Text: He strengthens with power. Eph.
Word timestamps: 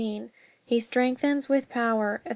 He 0.65 0.79
strengthens 0.79 1.47
with 1.47 1.69
power. 1.69 2.21
Eph. 2.25 2.29